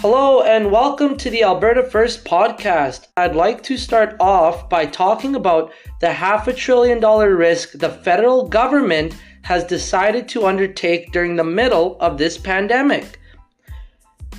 [0.00, 3.08] Hello and welcome to the Alberta First podcast.
[3.18, 7.90] I'd like to start off by talking about the half a trillion dollar risk the
[7.90, 13.20] federal government has decided to undertake during the middle of this pandemic.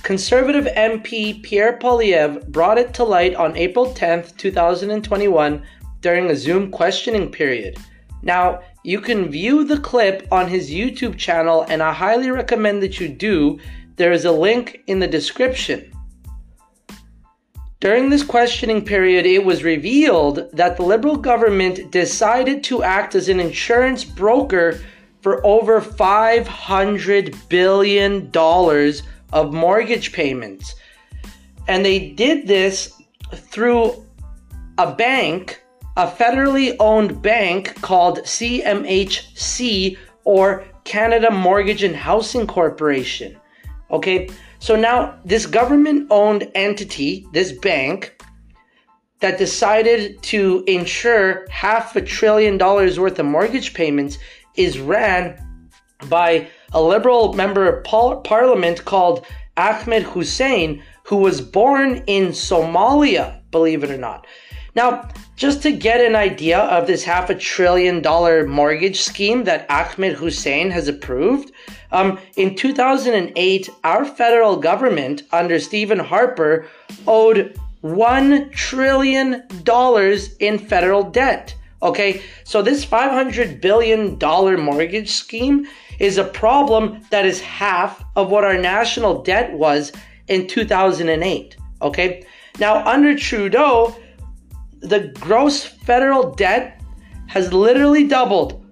[0.02, 5.64] Conservative MP Pierre Poilievre brought it to light on April 10th, 2021
[6.00, 7.78] during a Zoom questioning period.
[8.24, 13.00] Now, you can view the clip on his YouTube channel and I highly recommend that
[13.00, 13.60] you do
[14.02, 15.94] there is a link in the description.
[17.80, 23.30] During this questioning period, it was revealed that the Liberal government decided to act as
[23.30, 24.80] an insurance broker
[25.22, 28.32] for over $500 billion
[29.32, 30.74] of mortgage payments.
[31.68, 33.00] And they did this
[33.36, 34.04] through
[34.80, 35.62] a bank,
[35.96, 43.38] a federally owned bank called CMHC or Canada Mortgage and Housing Corporation.
[43.92, 48.16] Okay, so now this government owned entity, this bank,
[49.20, 54.18] that decided to insure half a trillion dollars worth of mortgage payments
[54.56, 55.68] is ran
[56.10, 57.84] by a liberal member of
[58.24, 59.26] parliament called
[59.58, 64.26] Ahmed Hussein, who was born in Somalia, believe it or not.
[64.76, 69.70] Now, just to get an idea of this half a trillion dollar mortgage scheme that
[69.70, 71.52] Ahmed Hussein has approved,
[71.92, 76.68] um, in 2008, our federal government under Stephen Harper
[77.08, 79.44] owed $1 trillion
[80.40, 81.56] in federal debt.
[81.84, 84.18] Okay, so this $500 billion
[84.62, 85.66] mortgage scheme
[86.00, 89.92] is a problem that is half of what our national debt was
[90.28, 91.58] in 2008.
[91.82, 92.24] Okay,
[92.60, 93.96] now under Trudeau,
[94.82, 96.82] the gross federal debt
[97.28, 98.66] has literally doubled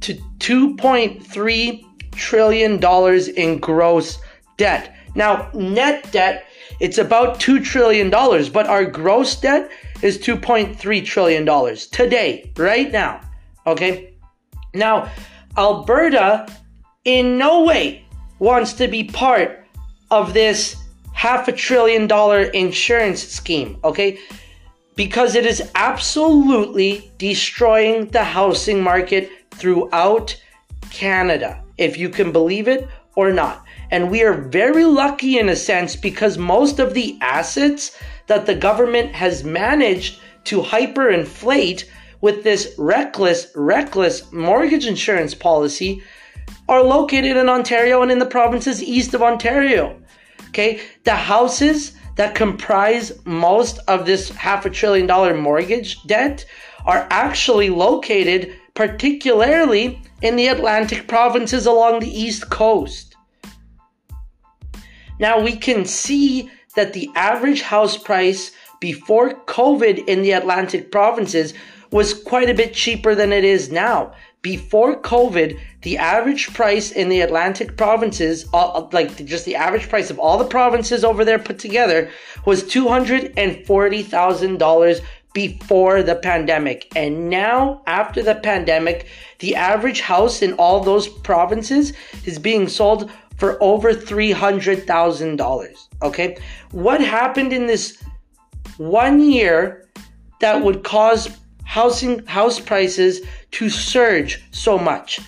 [0.00, 4.18] to 2.3 trillion dollars in gross
[4.56, 4.94] debt.
[5.14, 6.46] Now, net debt,
[6.80, 9.70] it's about 2 trillion dollars, but our gross debt
[10.02, 13.20] is 2.3 trillion dollars today, right now.
[13.66, 14.14] Okay?
[14.74, 15.10] Now,
[15.56, 16.46] Alberta
[17.04, 18.04] in no way
[18.38, 19.64] wants to be part
[20.10, 20.76] of this
[21.14, 24.18] half a trillion dollar insurance scheme, okay?
[24.96, 30.34] Because it is absolutely destroying the housing market throughout
[30.90, 33.64] Canada if you can believe it or not.
[33.90, 37.96] And we are very lucky in a sense because most of the assets
[38.26, 41.84] that the government has managed to hyperinflate
[42.20, 46.02] with this reckless, reckless mortgage insurance policy
[46.68, 50.00] are located in Ontario and in the provinces east of Ontario.
[50.48, 56.44] Okay, the houses that comprise most of this half a trillion dollar mortgage debt
[56.84, 63.16] are actually located particularly in the Atlantic provinces along the East Coast.
[65.18, 68.52] Now we can see that the average house price
[68.86, 71.52] before COVID in the Atlantic provinces
[71.90, 74.12] was quite a bit cheaper than it is now.
[74.42, 78.46] Before COVID, the average price in the Atlantic provinces,
[78.92, 82.08] like just the average price of all the provinces over there put together,
[82.44, 85.00] was $240,000
[85.32, 86.86] before the pandemic.
[86.94, 89.08] And now, after the pandemic,
[89.40, 91.92] the average house in all those provinces
[92.24, 95.88] is being sold for over $300,000.
[96.02, 96.36] Okay?
[96.70, 98.00] What happened in this
[98.78, 99.88] one year
[100.40, 103.20] that would cause housing house prices
[103.52, 105.20] to surge so much?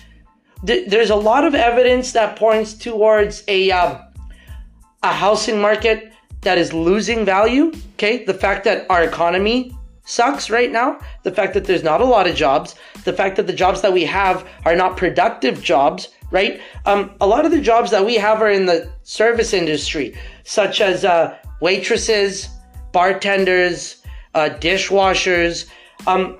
[0.63, 3.99] There's a lot of evidence that points towards a uh,
[5.03, 6.11] a housing market
[6.41, 7.71] that is losing value.
[7.93, 9.75] Okay, the fact that our economy
[10.09, 10.99] sucks right now.
[11.23, 12.75] The fact that there's not a lot of jobs,
[13.05, 16.59] the fact that the jobs that we have are not productive jobs, right?
[16.85, 20.81] Um, a lot of the jobs that we have are in the service industry, such
[20.81, 22.49] as uh, waitresses,
[22.91, 25.65] bartenders, uh, dishwashers.
[26.07, 26.39] Um,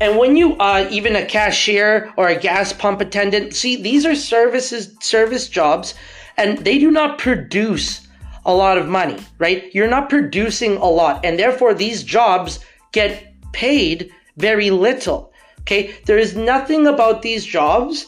[0.00, 4.14] and when you uh, even a cashier or a gas pump attendant, see these are
[4.14, 5.94] services service jobs,
[6.36, 8.06] and they do not produce
[8.44, 9.74] a lot of money, right?
[9.74, 12.58] You're not producing a lot, and therefore these jobs
[12.92, 15.32] get paid very little.
[15.60, 18.06] Okay, there is nothing about these jobs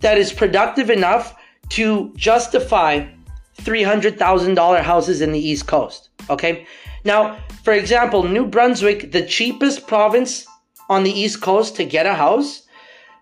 [0.00, 1.34] that is productive enough
[1.70, 3.06] to justify
[3.62, 6.10] $300,000 houses in the East Coast.
[6.28, 6.66] Okay,
[7.04, 10.46] now, for example, New Brunswick, the cheapest province
[10.88, 12.66] on the East Coast to get a house,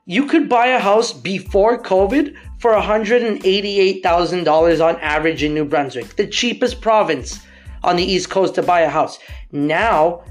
[0.07, 6.27] you could buy a house before COVID for $188,000 on average in New Brunswick, the
[6.27, 7.41] cheapest province
[7.85, 9.19] on the East Coast to buy a house.
[9.53, 10.23] Now,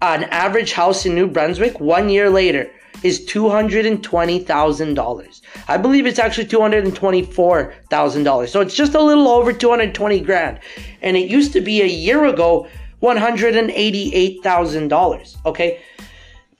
[0.00, 2.70] an average house in New Brunswick one year later
[3.02, 5.40] is $220,000.
[5.66, 8.48] I believe it's actually $224,000.
[8.48, 10.58] So it's just a little over 220 grand.
[11.02, 12.68] And it used to be a year ago
[13.02, 15.36] $188,000.
[15.46, 15.80] Okay.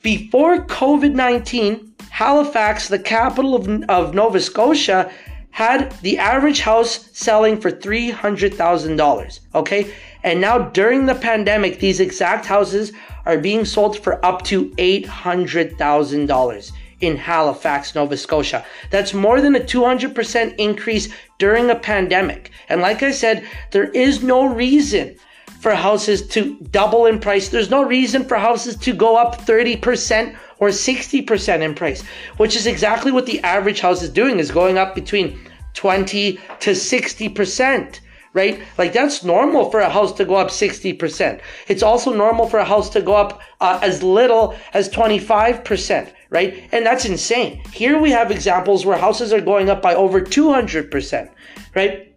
[0.02, 5.12] Before COVID 19, Halifax, the capital of, of Nova Scotia,
[5.50, 9.40] had the average house selling for $300,000.
[9.54, 9.94] Okay.
[10.22, 12.92] And now during the pandemic, these exact houses
[13.26, 18.64] are being sold for up to $800,000 in Halifax, Nova Scotia.
[18.90, 21.08] That's more than a 200% increase
[21.38, 22.50] during a pandemic.
[22.68, 25.16] And like I said, there is no reason
[25.60, 27.48] for houses to double in price.
[27.48, 32.02] There's no reason for houses to go up 30% or 60% in price,
[32.36, 35.38] which is exactly what the average house is doing, is going up between
[35.74, 38.00] 20 to 60%.
[38.34, 38.60] Right?
[38.76, 41.40] Like that's normal for a house to go up 60%.
[41.66, 46.68] It's also normal for a house to go up uh, as little as 25%, right?
[46.72, 47.62] And that's insane.
[47.72, 51.30] Here we have examples where houses are going up by over 200%,
[51.74, 52.14] right?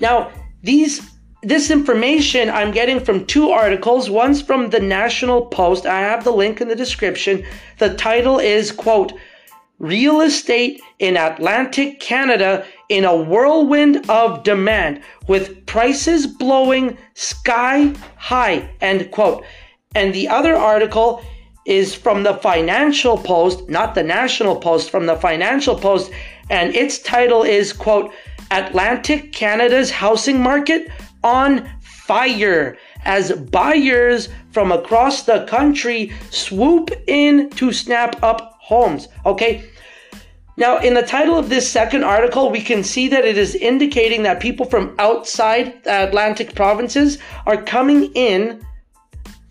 [0.00, 0.30] Now,
[0.62, 1.10] these
[1.42, 4.10] this information I'm getting from two articles.
[4.10, 5.86] One's from the National Post.
[5.86, 7.44] I have the link in the description.
[7.78, 9.14] The title is, quote,
[9.78, 18.70] Real Estate in Atlantic Canada in a Whirlwind of Demand with Prices Blowing Sky High,
[18.82, 19.42] end quote.
[19.94, 21.24] And the other article
[21.66, 26.10] is from the Financial Post, not the National Post, from the Financial Post.
[26.48, 28.12] And its title is, quote,
[28.50, 30.90] Atlantic Canada's housing market
[31.22, 39.08] on fire as buyers from across the country swoop in to snap up homes.
[39.24, 39.64] Okay.
[40.56, 44.24] Now, in the title of this second article, we can see that it is indicating
[44.24, 48.60] that people from outside the Atlantic provinces are coming in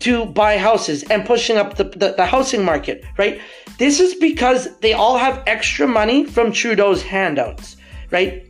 [0.00, 3.40] to buy houses and pushing up the, the, the, housing market, right?
[3.78, 7.76] This is because they all have extra money from Trudeau's handouts,
[8.10, 8.46] right?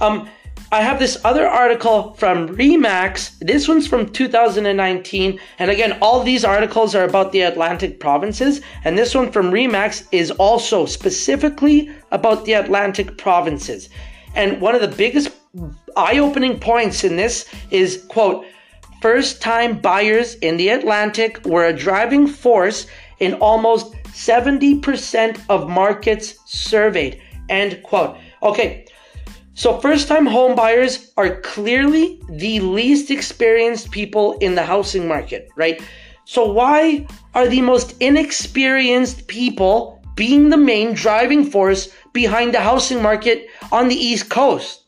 [0.00, 0.28] Um,
[0.70, 3.38] I have this other article from Remax.
[3.38, 5.40] This one's from 2019.
[5.58, 8.60] And again, all these articles are about the Atlantic provinces.
[8.84, 13.88] And this one from Remax is also specifically about the Atlantic provinces.
[14.34, 15.30] And one of the biggest
[15.96, 18.44] eye opening points in this is, quote,
[19.00, 22.86] first time buyers in the Atlantic were a driving force
[23.18, 28.16] in almost 70% of markets surveyed, end quote.
[28.42, 28.86] Okay,
[29.58, 35.48] so, first time home buyers are clearly the least experienced people in the housing market,
[35.56, 35.82] right?
[36.26, 43.02] So, why are the most inexperienced people being the main driving force behind the housing
[43.02, 44.84] market on the East Coast,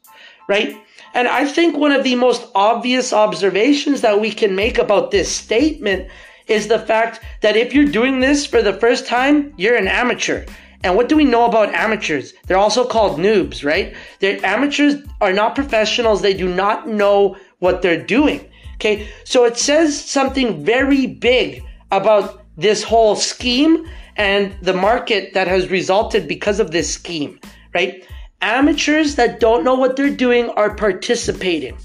[0.49, 0.77] right?
[1.15, 5.35] And I think one of the most obvious observations that we can make about this
[5.35, 6.09] statement
[6.47, 10.45] is the fact that if you're doing this for the first time, you're an amateur.
[10.83, 12.33] And what do we know about amateurs?
[12.47, 13.95] They're also called noobs, right?
[14.21, 16.23] They're amateurs are not professionals.
[16.23, 18.49] They do not know what they're doing.
[18.77, 19.09] Okay.
[19.25, 23.87] So it says something very big about this whole scheme
[24.17, 27.39] and the market that has resulted because of this scheme,
[27.75, 28.05] right?
[28.43, 31.77] Amateurs that don't know what they're doing are participating,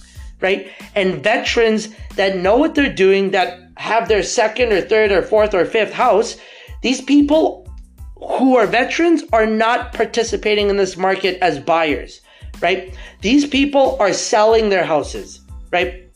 [0.42, 0.72] right?
[0.96, 5.54] And veterans that know what they're doing, that have their second or third or fourth
[5.54, 6.38] or fifth house,
[6.82, 7.68] these people
[8.16, 12.22] who are veterans are not participating in this market as buyers,
[12.62, 12.96] right?
[13.22, 16.10] These people are selling their houses, right?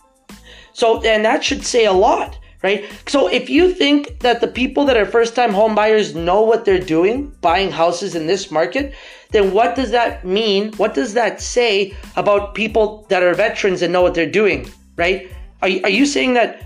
[0.74, 2.86] So, and that should say a lot, right?
[3.08, 6.64] So, if you think that the people that are first time home buyers know what
[6.64, 8.96] they're doing buying houses in this market,
[9.32, 10.74] then what does that mean?
[10.74, 15.32] What does that say about people that are veterans and know what they're doing, right?
[15.62, 16.66] Are, are you saying that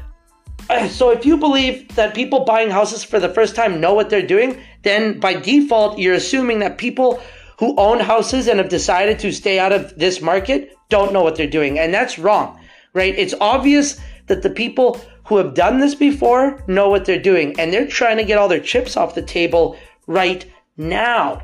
[0.69, 4.09] uh, so if you believe that people buying houses for the first time know what
[4.09, 7.21] they're doing, then by default, you're assuming that people
[7.59, 11.35] who own houses and have decided to stay out of this market don't know what
[11.35, 11.79] they're doing.
[11.79, 12.59] And that's wrong,
[12.93, 13.13] right?
[13.17, 17.71] It's obvious that the people who have done this before know what they're doing and
[17.71, 19.77] they're trying to get all their chips off the table
[20.07, 20.45] right
[20.77, 21.41] now.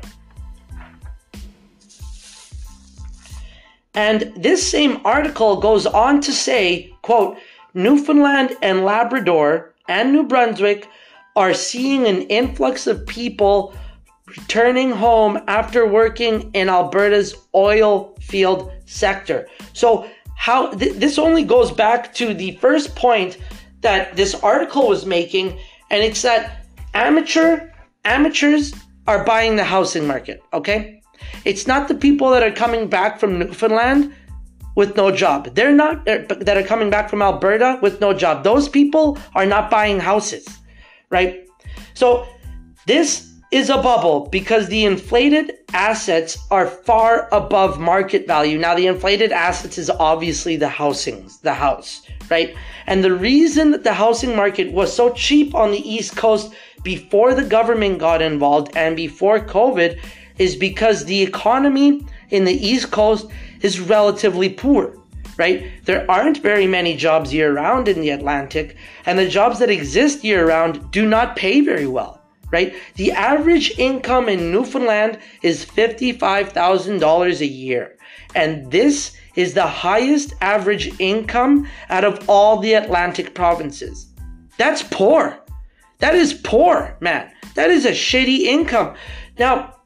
[3.94, 7.38] And this same article goes on to say, quote,
[7.74, 10.88] Newfoundland and Labrador and New Brunswick
[11.36, 13.74] are seeing an influx of people
[14.26, 19.48] returning home after working in Alberta's oil field sector.
[19.72, 23.38] So, how th- this only goes back to the first point
[23.82, 25.58] that this article was making,
[25.90, 27.70] and it's that amateur
[28.04, 28.72] amateurs
[29.06, 30.42] are buying the housing market.
[30.52, 30.99] Okay,
[31.44, 34.14] it's not the people that are coming back from Newfoundland
[34.76, 35.54] with no job.
[35.54, 38.44] They're not uh, that are coming back from Alberta with no job.
[38.44, 40.46] Those people are not buying houses,
[41.10, 41.46] right?
[41.94, 42.26] So
[42.86, 48.58] This is a bubble because the inflated assets are far above market value.
[48.58, 52.56] Now, the inflated assets is obviously the housings, the house, right?
[52.86, 57.34] And the reason that the housing market was so cheap on the East Coast before
[57.34, 60.00] the government got involved and before COVID
[60.40, 63.26] is because the economy in the East Coast
[63.60, 64.96] is relatively poor
[65.36, 65.70] right?
[65.86, 70.22] There aren't very many jobs year round in the Atlantic, and the jobs that exist
[70.22, 72.20] year round do not pay very well,
[72.50, 72.74] right?
[72.96, 77.96] The average income in Newfoundland is $55,000 a year,
[78.34, 84.08] and this is the highest average income out of all the Atlantic provinces.
[84.58, 85.40] That's poor.
[86.00, 87.30] That is poor, man.
[87.54, 88.94] That is a shitty income.
[89.38, 89.79] Now,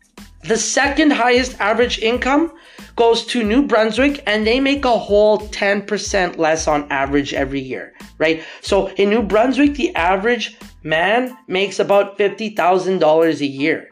[0.44, 2.52] the second highest average income
[2.96, 7.94] goes to New Brunswick and they make a whole 10% less on average every year,
[8.18, 8.42] right?
[8.60, 13.88] So in New Brunswick, the average man makes about $50,000 a year.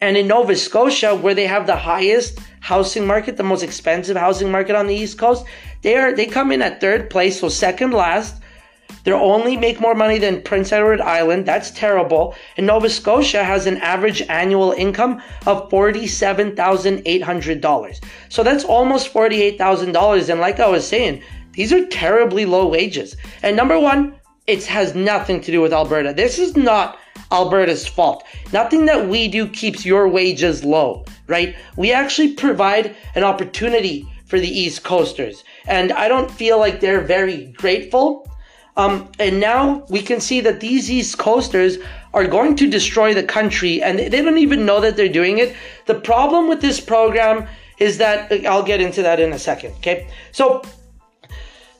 [0.00, 4.50] And in Nova Scotia, where they have the highest housing market, the most expensive housing
[4.50, 5.44] market on the East Coast,
[5.82, 8.40] they are they come in at third place, so second last
[9.08, 11.46] they only make more money than Prince Edward Island.
[11.46, 12.34] That's terrible.
[12.58, 18.04] And Nova Scotia has an average annual income of $47,800.
[18.28, 20.28] So that's almost $48,000.
[20.28, 21.22] And like I was saying,
[21.52, 23.16] these are terribly low wages.
[23.42, 24.14] And number one,
[24.46, 26.12] it has nothing to do with Alberta.
[26.12, 26.98] This is not
[27.32, 28.24] Alberta's fault.
[28.52, 31.56] Nothing that we do keeps your wages low, right?
[31.76, 35.44] We actually provide an opportunity for the East Coasters.
[35.66, 38.27] And I don't feel like they're very grateful
[38.78, 41.78] um, and now we can see that these East Coasters
[42.14, 45.54] are going to destroy the country and they don't even know that they're doing it.
[45.86, 49.72] The problem with this program is that I'll get into that in a second.
[49.78, 50.08] Okay.
[50.30, 50.62] So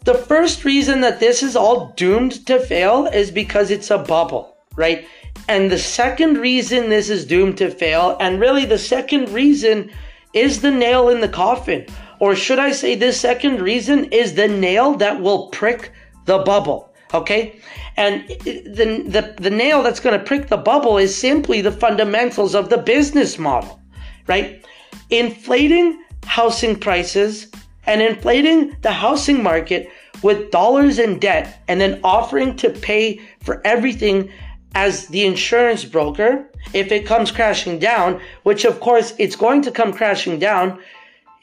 [0.05, 4.57] the first reason that this is all doomed to fail is because it's a bubble,
[4.75, 5.07] right?
[5.47, 9.91] And the second reason this is doomed to fail, and really the second reason
[10.35, 11.87] is the nail in the coffin.
[12.19, 15.93] Or should I say, this second reason is the nail that will prick
[16.25, 16.88] the bubble.
[17.15, 17.61] Okay?
[17.97, 22.55] And the, the, the nail that's going to prick the bubble is simply the fundamentals
[22.55, 23.81] of the business model,
[24.27, 24.65] right?
[25.11, 27.51] Inflating housing prices
[27.87, 29.89] and inflating the housing market
[30.23, 34.31] with dollars in debt and then offering to pay for everything
[34.75, 39.71] as the insurance broker if it comes crashing down, which of course it's going to
[39.71, 40.79] come crashing down,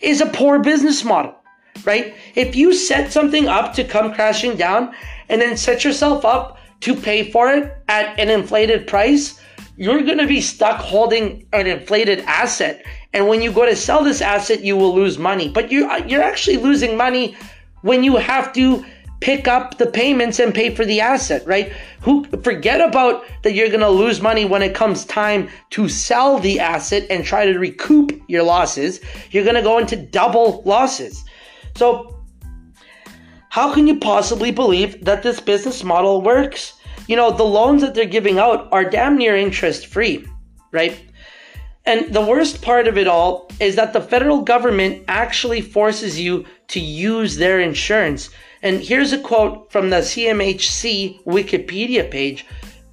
[0.01, 1.35] is a poor business model,
[1.83, 2.13] right?
[2.35, 4.93] If you set something up to come crashing down
[5.29, 9.39] and then set yourself up to pay for it at an inflated price,
[9.77, 12.85] you're going to be stuck holding an inflated asset.
[13.13, 15.49] And when you go to sell this asset, you will lose money.
[15.49, 17.35] But you, uh, you're actually losing money
[17.81, 18.85] when you have to
[19.21, 21.73] pick up the payments and pay for the asset, right?
[22.01, 26.39] Who forget about that you're going to lose money when it comes time to sell
[26.39, 28.99] the asset and try to recoup your losses.
[29.31, 31.23] You're going to go into double losses.
[31.75, 32.14] So
[33.55, 36.73] how can you possibly believe that this business model works?
[37.07, 40.27] You know, the loans that they're giving out are damn near interest free,
[40.73, 40.99] right?
[41.85, 46.43] And the worst part of it all is that the federal government actually forces you
[46.67, 48.29] to use their insurance.
[48.61, 52.45] And here's a quote from the CMHC Wikipedia page.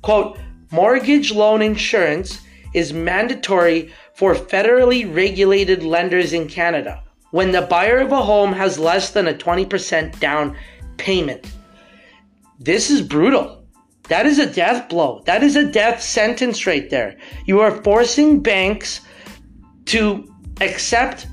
[0.03, 0.39] Quote,
[0.71, 2.39] mortgage loan insurance
[2.73, 7.02] is mandatory for federally regulated lenders in Canada
[7.33, 10.57] when the buyer of a home has less than a 20% down
[10.99, 11.51] payment.
[12.61, 13.65] This is brutal.
[14.05, 15.23] That is a death blow.
[15.27, 17.17] That is a death sentence right there.
[17.47, 19.01] You are forcing banks
[19.87, 21.27] to accept,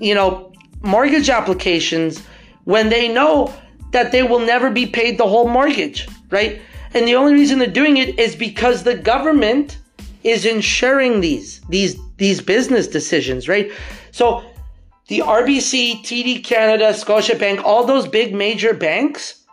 [0.00, 0.52] you know,
[0.82, 2.22] mortgage applications
[2.64, 3.54] when they know
[3.92, 6.60] that they will never be paid the whole mortgage, right?
[6.92, 9.78] And the only reason they're doing it is because the government
[10.22, 13.72] is insuring these these these business decisions, right?
[14.10, 14.44] So
[15.10, 19.44] the RBC, TD Canada, Scotiabank, all those big major banks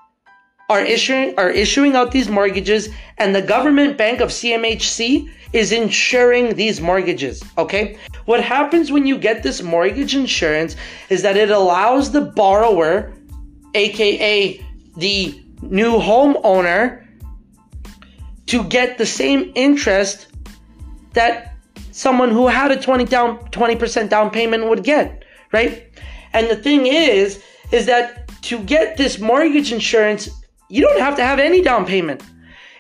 [0.70, 6.54] are issuing are issuing out these mortgages and the government bank of CMHC is insuring
[6.56, 7.98] these mortgages, okay?
[8.26, 10.76] What happens when you get this mortgage insurance
[11.10, 13.12] is that it allows the borrower,
[13.74, 14.64] aka
[14.96, 17.04] the new homeowner,
[18.46, 20.28] to get the same interest
[21.14, 21.56] that
[21.92, 25.17] someone who had a 20 down 20% down payment would get
[25.52, 25.84] right?
[26.34, 30.30] And the thing is, is that to get this mortgage insurance,
[30.70, 32.24] you don't have to have any down payment.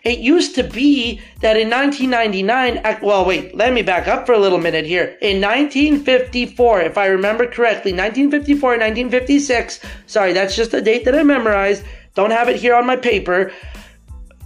[0.03, 4.39] It used to be that in 1999, well, wait, let me back up for a
[4.39, 5.17] little minute here.
[5.21, 11.23] In 1954, if I remember correctly, 1954, 1956, sorry, that's just a date that I
[11.23, 11.83] memorized,
[12.15, 13.51] don't have it here on my paper.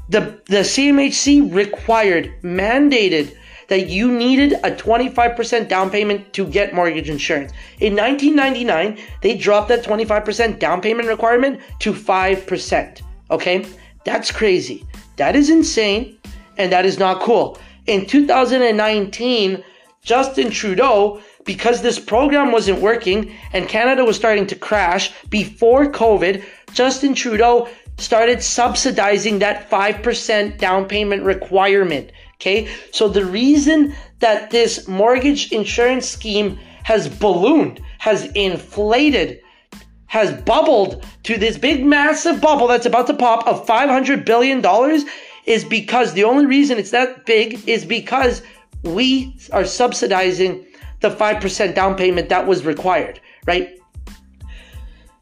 [0.09, 3.35] the, the CMHC required, mandated
[3.71, 7.53] that you needed a 25% down payment to get mortgage insurance.
[7.79, 13.01] In 1999, they dropped that 25% down payment requirement to 5%.
[13.31, 13.65] Okay?
[14.03, 14.85] That's crazy.
[15.15, 16.17] That is insane
[16.57, 17.57] and that is not cool.
[17.87, 19.63] In 2019,
[20.03, 26.43] Justin Trudeau, because this program wasn't working and Canada was starting to crash before COVID,
[26.73, 32.11] Justin Trudeau started subsidizing that 5% down payment requirement.
[32.41, 32.67] Okay.
[32.91, 39.39] So the reason that this mortgage insurance scheme has ballooned, has inflated,
[40.07, 44.65] has bubbled to this big massive bubble that's about to pop of $500 billion
[45.45, 48.41] is because the only reason it's that big is because
[48.81, 50.65] we are subsidizing
[51.01, 53.79] the 5% down payment that was required, right?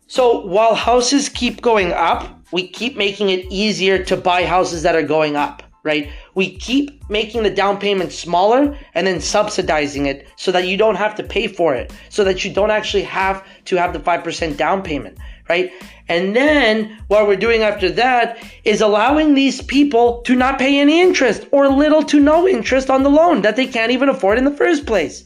[0.07, 4.95] So while houses keep going up, we keep making it easier to buy houses that
[4.95, 6.11] are going up, right?
[6.35, 10.95] We keep making the down payment smaller and then subsidizing it so that you don't
[10.95, 14.57] have to pay for it, so that you don't actually have to have the 5%
[14.57, 15.17] down payment,
[15.47, 15.71] right?
[16.07, 20.99] And then what we're doing after that is allowing these people to not pay any
[20.99, 24.45] interest or little to no interest on the loan that they can't even afford in
[24.45, 25.23] the first place.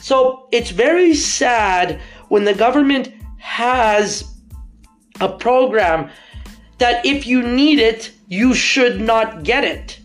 [0.00, 4.24] So it's very sad when the government has
[5.20, 6.10] a program
[6.78, 9.98] that if you need it, you should not get it,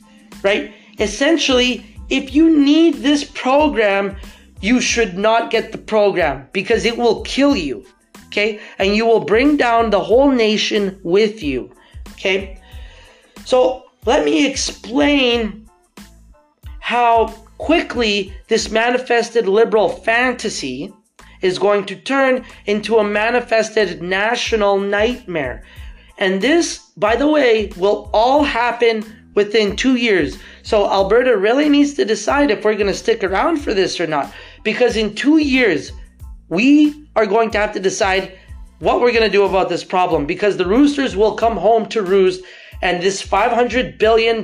[0.44, 0.74] right?
[1.00, 4.16] Essentially, if you need this program,
[4.62, 7.86] you should not get the program because it will kill you,
[8.28, 8.60] okay?
[8.80, 11.72] And you will bring down the whole nation with you,
[12.14, 12.62] okay?
[13.46, 15.70] So let me explain
[16.80, 17.28] how
[17.58, 20.94] quickly this manifested liberal fantasy
[21.42, 25.64] is going to turn into a manifested national nightmare.
[26.24, 29.04] And this, by the way, will all happen
[29.36, 30.38] within two years.
[30.62, 34.08] So Alberta really needs to decide if we're going to stick around for this or
[34.08, 34.34] not.
[34.64, 35.92] Because in two years,
[36.48, 38.38] we are going to have to decide
[38.80, 40.26] what we're going to do about this problem.
[40.26, 42.42] Because the roosters will come home to roost,
[42.82, 44.44] and this $500 billion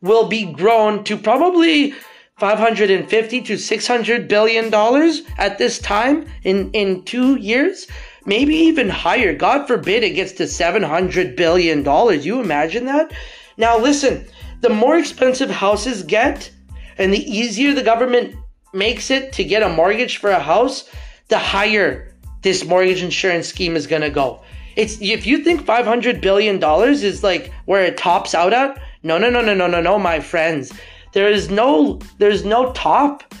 [0.00, 1.92] will be grown to probably
[2.38, 7.86] 550 to 600 billion dollars at this time in in 2 years
[8.26, 9.34] maybe even higher.
[9.34, 12.26] God forbid it gets to 700 billion dollars.
[12.26, 13.12] You imagine that?
[13.56, 14.26] Now listen
[14.60, 16.50] the more expensive houses get
[16.98, 18.34] and the easier the government
[18.72, 20.88] makes it to get a mortgage for a house
[21.28, 24.42] the higher this mortgage insurance scheme is going to go.
[24.76, 29.18] It's if you think 500 billion dollars is like where it tops out at no
[29.18, 30.72] no no no no no no my friends.
[31.12, 33.34] There is no there's no top.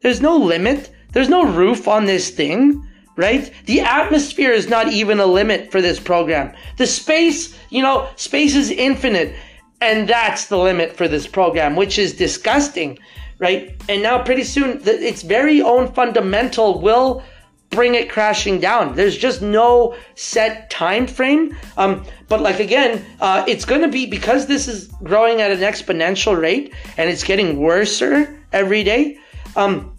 [0.00, 0.90] There's no limit.
[1.12, 3.52] There's no roof on this thing, right?
[3.66, 6.54] The atmosphere is not even a limit for this program.
[6.76, 9.34] The space, you know, space is infinite.
[9.82, 12.98] And that's the limit for this program, which is disgusting,
[13.38, 13.74] right?
[13.88, 17.22] And now pretty soon its very own fundamental will
[17.70, 18.94] bring it crashing down.
[18.94, 21.56] There's just no set time frame.
[21.76, 25.60] Um, but like again, uh, it's going to be because this is growing at an
[25.60, 29.18] exponential rate and it's getting worser every day.
[29.56, 29.96] Um,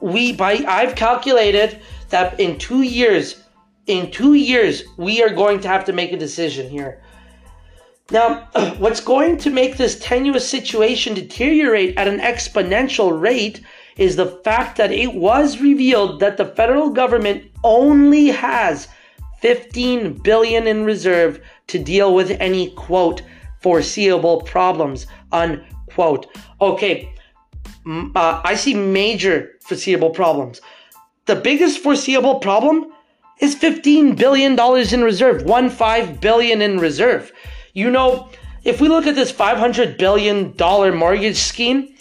[0.00, 3.42] we by I've calculated that in two years,
[3.86, 7.02] in two years, we are going to have to make a decision here.
[8.10, 13.60] Now, what's going to make this tenuous situation deteriorate at an exponential rate
[13.96, 18.88] is the fact that it was revealed that the federal government only has
[19.40, 23.22] 15 billion in reserve to deal with any quote
[23.62, 26.26] foreseeable problems unquote.
[26.60, 27.12] Okay,
[27.86, 30.60] uh, I see major foreseeable problems.
[31.26, 32.92] The biggest foreseeable problem
[33.40, 37.32] is 15 billion dollars in reserve, one five billion in reserve.
[37.72, 38.28] You know,
[38.64, 41.94] if we look at this 500 billion dollar mortgage scheme,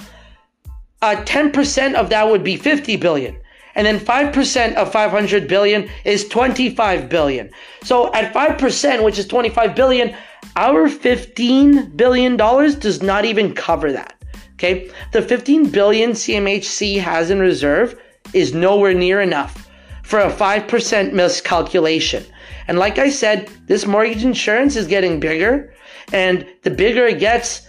[1.01, 3.37] uh, 10% of that would be 50 billion.
[3.75, 7.49] And then 5% of 500 billion is 25 billion.
[7.83, 10.15] So at 5%, which is 25 billion,
[10.55, 14.21] our 15 billion dollars does not even cover that.
[14.55, 14.91] Okay?
[15.13, 17.97] The 15 billion CMHC has in reserve
[18.33, 19.69] is nowhere near enough
[20.03, 22.25] for a 5% miscalculation.
[22.67, 25.73] And like I said, this mortgage insurance is getting bigger,
[26.11, 27.67] and the bigger it gets,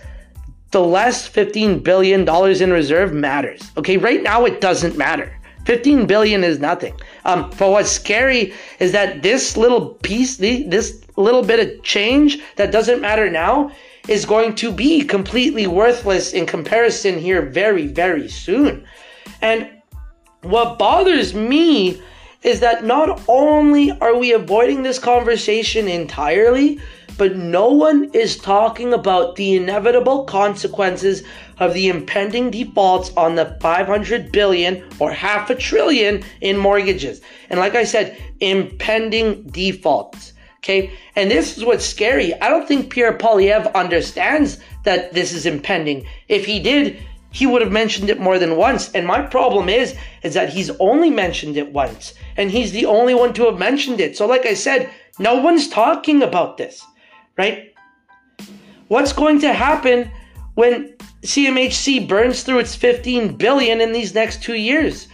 [0.70, 2.29] the less $15 billion
[2.62, 3.70] in reserve matters.
[3.77, 5.37] Okay, right now it doesn't matter.
[5.66, 6.94] 15 billion is nothing.
[7.25, 12.73] Um, but what's scary is that this little piece, this little bit of change that
[12.73, 13.70] doesn't matter now,
[14.09, 18.87] is going to be completely worthless in comparison here very, very soon.
[19.42, 19.68] And
[20.42, 22.00] what bothers me
[22.42, 26.81] is that not only are we avoiding this conversation entirely,
[27.18, 31.22] but no one is talking about the inevitable consequences
[31.59, 37.20] of the impending defaults on the 500 billion or half a trillion in mortgages.
[37.50, 40.33] And like I said, impending defaults.
[40.61, 40.92] Okay.
[41.16, 42.38] And this is what's scary.
[42.40, 46.07] I don't think Pierre Poilievre understands that this is impending.
[46.29, 48.90] If he did, he would have mentioned it more than once.
[48.93, 52.14] And my problem is, is that he's only mentioned it once.
[52.37, 54.16] And he's the only one to have mentioned it.
[54.16, 56.85] So like I said, no one's talking about this,
[57.37, 57.75] right?
[58.88, 60.11] What's going to happen
[60.55, 65.09] when CMHC burns through its 15 billion in these next two years?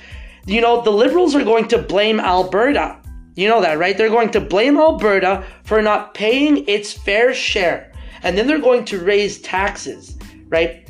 [0.47, 2.99] You know, the liberals are going to blame Alberta
[3.37, 3.97] you know that, right?
[3.97, 7.93] They're going to blame Alberta for not paying its fair share.
[8.23, 10.17] And then they're going to raise taxes,
[10.49, 10.86] right?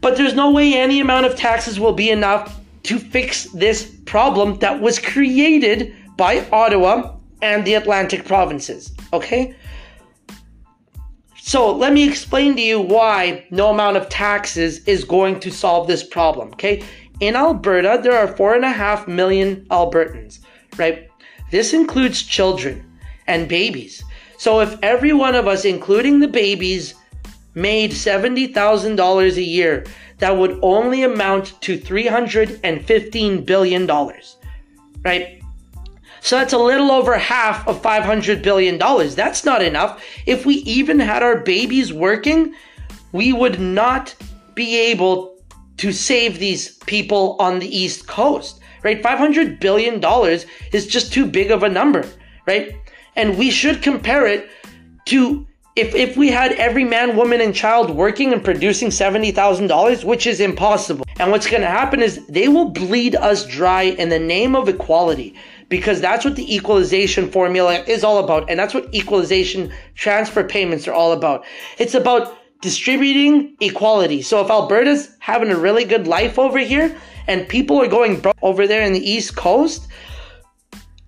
[0.00, 4.58] But there's no way any amount of taxes will be enough to fix this problem
[4.58, 9.54] that was created by Ottawa and the Atlantic provinces, okay?
[11.36, 15.86] So let me explain to you why no amount of taxes is going to solve
[15.86, 16.82] this problem, okay?
[17.20, 20.40] In Alberta, there are four and a half million Albertans,
[20.78, 21.10] right?
[21.50, 22.86] This includes children
[23.26, 24.02] and babies.
[24.38, 26.94] So if every one of us, including the babies,
[27.54, 29.84] made $70,000 a year,
[30.18, 33.86] that would only amount to $315 billion,
[35.04, 35.42] right?
[36.20, 38.78] So that's a little over half of $500 billion.
[38.78, 40.04] That's not enough.
[40.26, 42.54] If we even had our babies working,
[43.12, 44.14] we would not
[44.54, 45.38] be able
[45.78, 49.02] to save these people on the East Coast right?
[49.02, 50.02] $500 billion
[50.72, 52.04] is just too big of a number,
[52.46, 52.74] right?
[53.16, 54.50] And we should compare it
[55.06, 55.46] to
[55.80, 60.38] if, if we had every man, woman, and child working and producing $70,000, which is
[60.38, 61.06] impossible.
[61.18, 64.68] And what's going to happen is they will bleed us dry in the name of
[64.68, 65.34] equality
[65.70, 68.50] because that's what the equalization formula is all about.
[68.50, 71.44] And that's what equalization transfer payments are all about.
[71.78, 74.20] It's about distributing equality.
[74.20, 76.94] So if Alberta's having a really good life over here,
[77.26, 79.88] and people are going broke over there in the East Coast,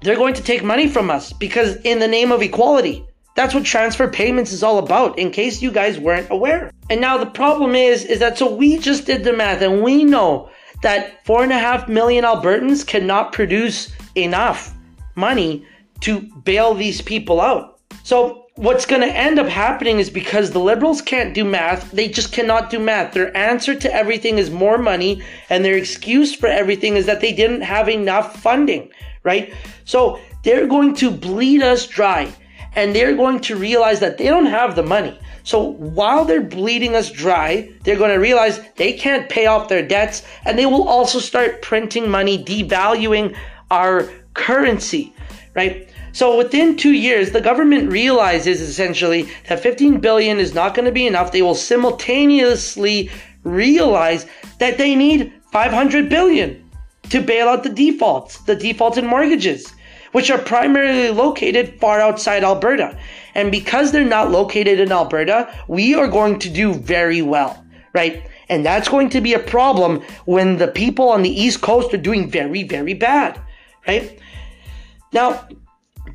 [0.00, 3.04] they're going to take money from us because in the name of equality.
[3.34, 6.70] That's what transfer payments is all about, in case you guys weren't aware.
[6.90, 10.04] And now the problem is, is that so we just did the math and we
[10.04, 10.50] know
[10.82, 14.74] that four and a half million Albertans cannot produce enough
[15.14, 15.64] money
[16.00, 17.80] to bail these people out.
[18.02, 22.08] So what's going to end up happening is because the liberals can't do math, they
[22.08, 23.14] just cannot do math.
[23.14, 27.32] Their answer to everything is more money, and their excuse for everything is that they
[27.32, 28.90] didn't have enough funding,
[29.22, 29.54] right?
[29.84, 32.32] So they're going to bleed us dry,
[32.74, 35.18] and they're going to realize that they don't have the money.
[35.44, 39.86] So while they're bleeding us dry, they're going to realize they can't pay off their
[39.86, 43.36] debts, and they will also start printing money, devaluing
[43.70, 45.12] our currency,
[45.54, 45.88] right?
[46.12, 50.92] So within two years, the government realizes essentially that 15 billion is not going to
[50.92, 51.32] be enough.
[51.32, 53.10] They will simultaneously
[53.44, 54.26] realize
[54.58, 56.70] that they need 500 billion
[57.08, 59.72] to bail out the defaults, the defaulted mortgages,
[60.12, 62.96] which are primarily located far outside Alberta.
[63.34, 68.22] And because they're not located in Alberta, we are going to do very well, right?
[68.48, 71.98] And that's going to be a problem when the people on the East Coast are
[71.98, 73.40] doing very, very bad,
[73.88, 74.18] right?
[75.12, 75.48] Now,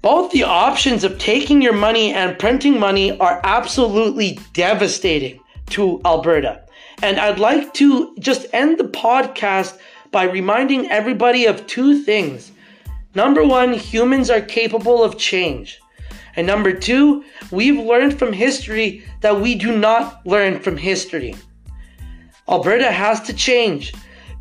[0.02, 5.40] both the options of taking your money and printing money are absolutely devastating
[5.72, 6.64] to Alberta.
[7.02, 9.78] And I'd like to just end the podcast
[10.12, 12.52] by reminding everybody of two things.
[13.18, 15.80] Number one, humans are capable of change.
[16.36, 21.34] And number two, we've learned from history that we do not learn from history.
[22.48, 23.92] Alberta has to change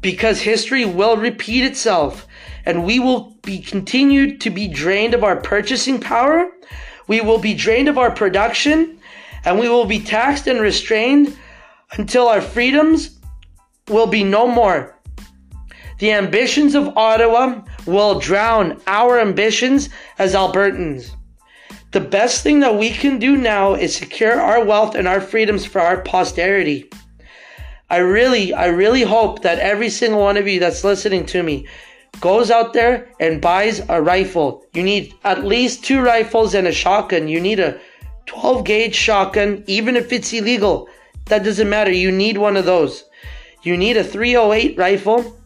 [0.03, 2.27] because history will repeat itself
[2.67, 6.47] and we will be continued to be drained of our purchasing power.
[7.09, 8.99] We will be drained of our production
[9.47, 11.35] and we will be taxed and restrained
[11.93, 13.19] until our freedoms
[13.89, 14.96] will be no more.
[15.99, 21.11] The ambitions of Ottawa will drown our ambitions as Albertans.
[21.93, 25.65] The best thing that we can do now is secure our wealth and our freedoms
[25.65, 26.91] for our posterity.
[27.89, 31.67] I really, I really hope that every single one of you that's listening to me
[32.21, 34.67] goes out there and buys a rifle.
[34.75, 37.29] You need at least two rifles and a shotgun.
[37.29, 37.81] You need a
[38.27, 40.89] 12 gauge shotgun, even if it's illegal.
[41.27, 41.93] That doesn't matter.
[41.93, 43.05] You need one of those.
[43.63, 45.39] You need a 308 rifle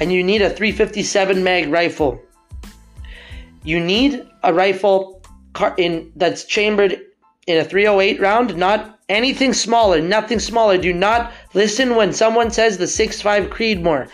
[0.00, 2.20] and you need a 357 mag rifle.
[3.62, 5.22] You need a rifle
[5.76, 7.00] in that's chambered
[7.46, 10.78] in a 308 round, not anything smaller, nothing smaller.
[10.78, 14.08] Do not listen when someone says the 6.5 Creedmoor.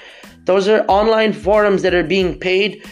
[0.44, 2.84] Those are online forums that are being paid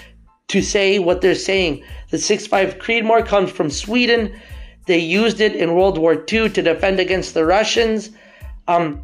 [0.49, 1.83] to say what they're saying.
[2.11, 4.39] The 6.5 Creedmoor comes from Sweden.
[4.87, 8.11] They used it in World War II to defend against the Russians.
[8.69, 9.03] Um,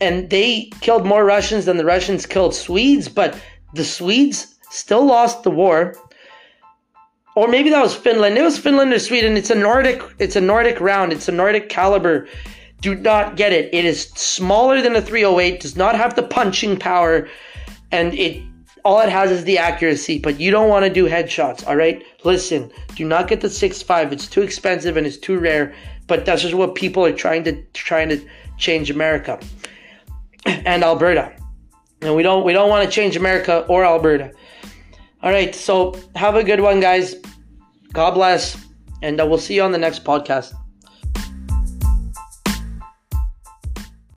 [0.00, 3.38] and they killed more Russians than the Russians killed Swedes, but
[3.74, 5.94] the Swedes still lost the war.
[7.36, 8.36] Or maybe that was Finland.
[8.36, 9.36] It was Finland or Sweden.
[9.36, 10.02] It's a Nordic.
[10.18, 11.12] It's a Nordic round.
[11.12, 12.26] It's a Nordic caliber.
[12.80, 13.72] Do not get it.
[13.72, 15.60] It is smaller than a 308.
[15.60, 17.28] Does not have the punching power,
[17.92, 18.42] and it
[18.84, 20.18] all it has is the accuracy.
[20.18, 21.66] But you don't want to do headshots.
[21.66, 22.02] All right.
[22.24, 22.70] Listen.
[22.96, 24.12] Do not get the 6.5.
[24.12, 25.74] It's too expensive and it's too rare.
[26.06, 28.20] But that's just what people are trying to trying to
[28.58, 29.38] change America
[30.46, 31.32] and Alberta.
[32.02, 34.32] And we don't we don't want to change America or Alberta.
[35.22, 37.14] All right, so have a good one, guys.
[37.92, 38.56] God bless,
[39.02, 40.54] and we'll see you on the next podcast.